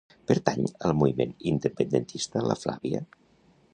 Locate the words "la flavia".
2.53-3.03